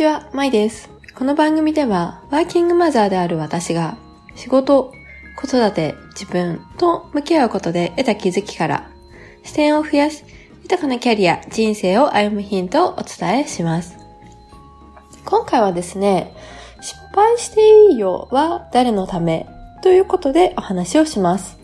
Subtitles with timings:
[0.00, 0.88] ちは、まいです。
[1.14, 3.98] この番組では、ワーキングマザーである私が、
[4.34, 4.94] 仕事、
[5.36, 8.90] 子育て、自分と向き合うことで得た気づきから、
[9.42, 10.24] 視点を増やし、
[10.62, 13.98] 豊かなキャリア、人生を歩むヒントをお伝えします。
[15.26, 16.34] 今回はですね、
[16.80, 19.46] 失敗していいよは誰のため
[19.82, 21.59] ということでお話をします。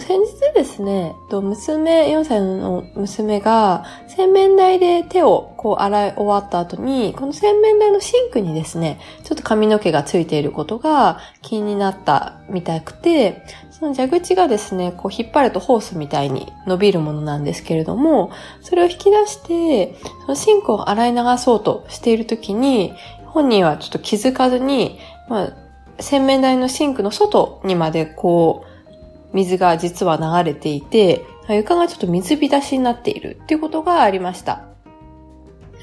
[0.00, 19.94] 先日ですね、娘、4歳の娘が洗面台で手をこう洗い終わった後に、この洗面台のシンクにですね、ちょっと髪の毛がついていることが気になったみたくて、その蛇口がですね、こう引っ張るとホースみたいに伸びるものなんですけれども、それを引き出して、
[20.26, 22.92] そのシンクを洗い流そうとしているときに、
[23.24, 24.98] 本人はちょっと気づかずに、
[25.30, 25.52] まあ、
[26.02, 28.69] 洗面台のシンクの外にまでこう、
[29.32, 34.70] 水が実は流れていて、床がちょっと水浸しになっているっていうことがありました。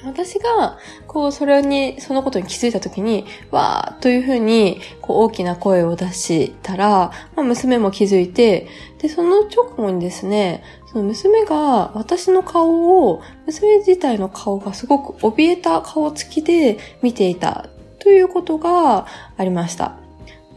[0.06, 8.67] 私が、こう、それに、そのことに気づいたときに、わーというふうに、こう、大きな声を出したら、まあ、娘も気づいて、
[9.00, 17.67] で、その直後にですね、その娘が私の顔を、娘自体の顔がすごく怯えた顔つきで見ていた
[18.00, 20.06] ということがありました。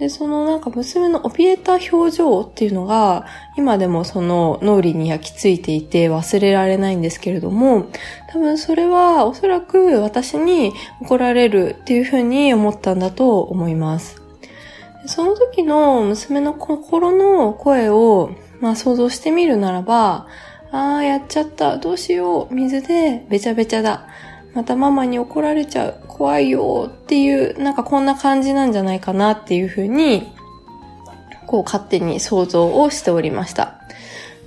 [0.00, 3.26] で、そのなんか娘の怯えた表情っていうのが、
[3.58, 7.90] 今でもその脳裏に焼き付いていて忘れられないんですけれども、
[8.30, 14.22] 多分それはおそらく私に怒られるっていうふうに思ったんだと思います。
[15.04, 20.26] その時の娘の心の声を、まあ想像してみるならば、
[20.72, 21.76] ああ、やっちゃった。
[21.76, 22.54] どうしよう。
[22.54, 24.06] 水でべちゃべちゃだ。
[24.54, 25.94] またママに怒られちゃう。
[26.08, 30.32] 怖いよっていう、なんかこんな感じなんじゃないかなっていうふうに、
[31.46, 33.80] こう勝手に想像をしておりました。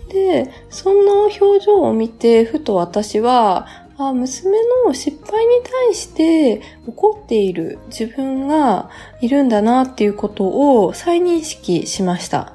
[0.10, 5.52] で、そんな表情を見て、ふと私は、あ娘の失敗に
[5.88, 8.90] 対して怒っている自分が
[9.22, 10.46] いるんだなっていうこと
[10.84, 12.54] を再認識しました。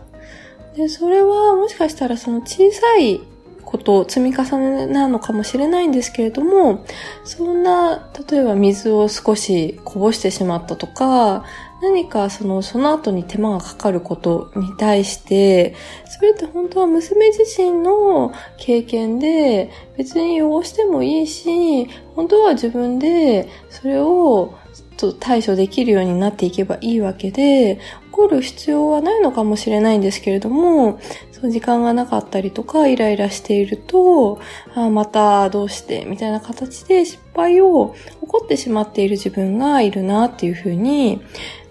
[0.76, 3.20] で、それはもしかしたらその小さい
[3.68, 6.86] こと積み重ねなのかもしれないんですけれども、
[7.22, 11.44] そんな、例えば水を少しこぼしてしまったとか、
[11.82, 15.74] 何かその、その後に手間がかかることに対して、
[16.06, 24.54] それって本当は娘自身の経験で、別に汚してもいいし、本当は自分でそれを
[24.98, 27.78] と対処できるようになっていけばいいわけで、
[28.12, 30.98] 怒る必要はないのかもしれないんですけれども、
[31.40, 34.40] その時間がなかったりとか、イライラしていると、
[34.74, 41.20] あまたどうして、みたいな形で失敗を起こってしまっている自分がいるなっていうふうに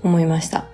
[0.03, 0.65] 思いました。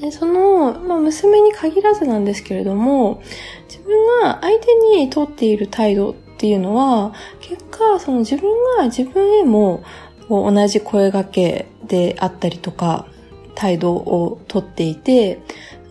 [0.00, 3.22] でその、まあ、娘に限らずなんですけれども、
[3.68, 9.84] 自分が相手にとっている態度っていうのは、結果、その自分が自分へも
[10.28, 13.06] 同じ声掛けであったりとか、
[13.54, 15.42] 態度をとっていて、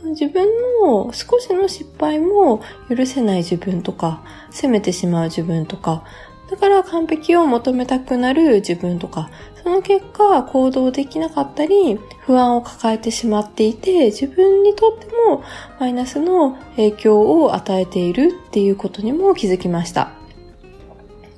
[0.04, 0.48] 自分
[0.82, 6.04] の少しの失敗も許せない自分とか、責めてしまう自分とか、
[6.50, 9.30] だから完璧を求めたくなる自分とか、
[9.64, 15.44] その結果行動できなかったり、不安を抱えてしまっていて、自分にとっても
[15.80, 20.19] マイナスの影響を与えているっていうことにも気づきました。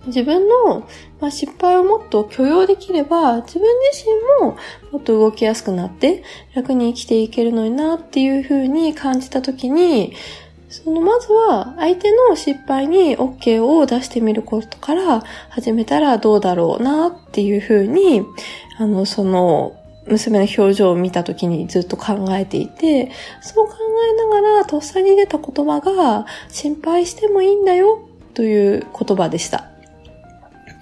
[0.08, 0.88] 自分の、
[1.20, 4.04] まあ、失敗をもっと許容できれば、自分自
[4.40, 4.58] 身も
[4.92, 6.24] もっと動きやすくなって
[6.56, 10.14] 楽に生きていけるのになっていうふうに感じたときに、
[10.70, 18.24] そのまずは相手の失敗に OK を出してみることから始めたらどうだろうなっていうふうに、
[18.78, 23.74] あの、その、娘の表情を見た時にずっと考えていて、そう考
[24.12, 29.71] えながらとっさに出た言葉が心配してもいいんだよという言葉でした。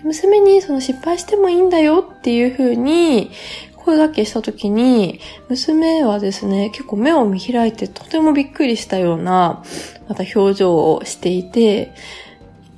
[0.03, 3.31] 娘にその失敗してもいいんだよっていう風に
[3.75, 9.63] 声掛けした時に、娘はですね、結構目を見開いてとてもびっくりしたような、
[10.07, 11.93] また表情をしていて、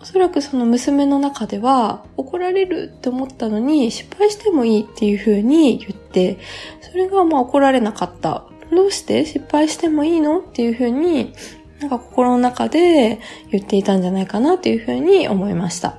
[0.02, 6.40] おそらくその娘の中では怒られるって思ったのに失敗してもいいっていう風に言って、
[6.82, 8.46] それがまあ怒られなかった。
[8.72, 11.34] どうして失敗してもいいのっていう風に
[11.82, 13.20] なんか心の中で
[13.52, 15.98] 言っていたんじゃないかなっていう風に思いました。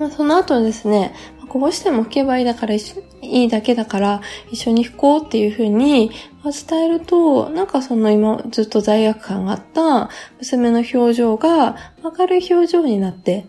[0.00, 1.14] まあ、その後ですね、
[1.50, 2.80] こぼしても拭けばいいだからい
[3.20, 6.10] いだけだから一緒に拭こうっていう風に
[6.42, 10.08] 伝えると、なんかその今ずっと罪悪感があった
[10.38, 13.44] 娘の表情が明るい表情になって、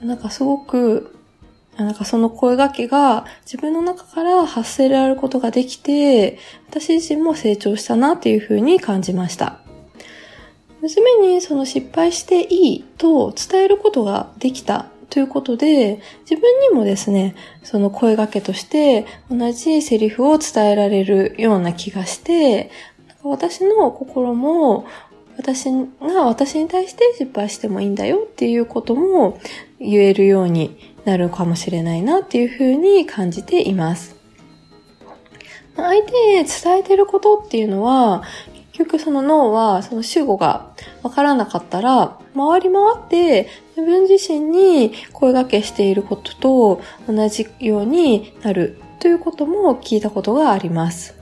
[0.00, 1.14] なんかすごく、
[1.76, 6.38] なんかその声掛けが自分の中から発せられることができて、
[6.70, 9.58] 私自身も成長したなっていう風に感じました。
[10.80, 22.70] 娘にその失敗していいと伝えることができたということで、自分にもですね、その声掛けとして同じセリフを伝えられるような気がして、
[23.22, 24.86] 私の心も
[25.36, 29.38] 私が私に対して失敗してもいいんだよっていうことも
[29.78, 34.16] 言えるようになるかもしれないなっていうふうに感じています。
[35.76, 38.22] 相手へ伝えてることっていうのは、
[38.84, 40.72] 局その脳はその主語が
[41.02, 51.14] わからなかったら、回り回って自分自身に声掛けしていることと同じようになるということも聞いたことがあります。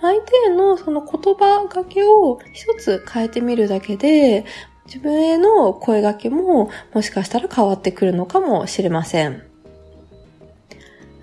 [0.00, 4.44] 相手のその言葉がけを一つ変えてみるだけで、
[4.86, 9.42] 自分への声掛けももしかしたら変わってくるのかもしれません。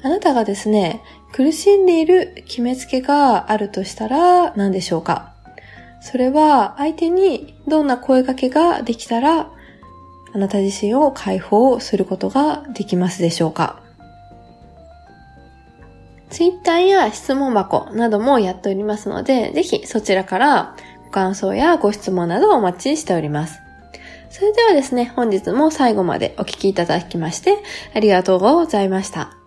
[0.02, 5.31] あなたがですね、苦しんでいる決めつけがあるとしたら何でしょうか？
[6.02, 9.52] それは相手にどんな声掛けができたら
[10.34, 13.82] あなた自身を解放することができますでしょうか
[16.32, 20.76] ツイッターや質問箱などもやっておりますので、ぜひそちらから
[21.06, 23.60] ご感想やご質問などをお待ちしております。
[24.30, 27.58] それではですね、本日も最後までお聴きいただきまして
[27.94, 29.41] ありがとうございました。